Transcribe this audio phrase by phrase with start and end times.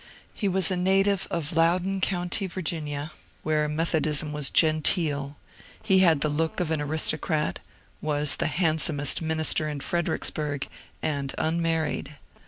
[0.33, 3.11] He was a native of Loudoun County, Virginia,
[3.43, 5.37] where Methodism was genteel;
[5.83, 7.57] he had the look of an aristo crat,
[8.01, 10.67] was the handsomest minister in Fredericksburg,
[11.03, 12.17] and un married.